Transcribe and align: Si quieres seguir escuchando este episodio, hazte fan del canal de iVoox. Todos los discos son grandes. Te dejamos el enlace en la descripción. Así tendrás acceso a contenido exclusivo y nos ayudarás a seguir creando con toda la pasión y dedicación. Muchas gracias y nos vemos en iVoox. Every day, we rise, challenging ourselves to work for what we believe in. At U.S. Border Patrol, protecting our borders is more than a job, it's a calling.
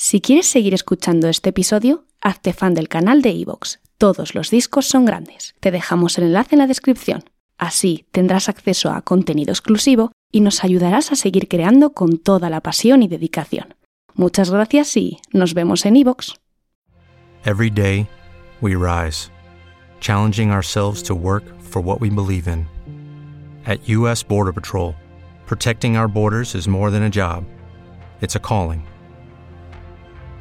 Si 0.00 0.20
quieres 0.20 0.46
seguir 0.46 0.74
escuchando 0.74 1.28
este 1.28 1.50
episodio, 1.50 2.04
hazte 2.20 2.52
fan 2.52 2.72
del 2.72 2.88
canal 2.88 3.20
de 3.20 3.30
iVoox. 3.30 3.78
Todos 3.98 4.36
los 4.36 4.48
discos 4.48 4.86
son 4.86 5.04
grandes. 5.04 5.56
Te 5.58 5.72
dejamos 5.72 6.16
el 6.18 6.26
enlace 6.26 6.54
en 6.54 6.60
la 6.60 6.68
descripción. 6.68 7.24
Así 7.58 8.06
tendrás 8.12 8.48
acceso 8.48 8.92
a 8.92 9.02
contenido 9.02 9.50
exclusivo 9.50 10.12
y 10.30 10.40
nos 10.40 10.62
ayudarás 10.62 11.10
a 11.10 11.16
seguir 11.16 11.48
creando 11.48 11.94
con 11.94 12.18
toda 12.18 12.48
la 12.48 12.60
pasión 12.60 13.02
y 13.02 13.08
dedicación. 13.08 13.74
Muchas 14.14 14.52
gracias 14.52 14.96
y 14.96 15.18
nos 15.32 15.52
vemos 15.52 15.84
en 15.84 15.96
iVoox. 15.96 16.34
Every 17.44 17.68
day, 17.68 18.06
we 18.60 18.76
rise, 18.76 19.32
challenging 19.98 20.52
ourselves 20.52 21.02
to 21.02 21.14
work 21.16 21.42
for 21.60 21.82
what 21.82 22.00
we 22.00 22.08
believe 22.08 22.46
in. 22.46 22.68
At 23.66 23.80
U.S. 23.88 24.24
Border 24.24 24.52
Patrol, 24.52 24.94
protecting 25.48 25.96
our 25.96 26.06
borders 26.06 26.54
is 26.54 26.68
more 26.68 26.92
than 26.92 27.02
a 27.02 27.10
job, 27.10 27.42
it's 28.20 28.36
a 28.36 28.40
calling. 28.40 28.86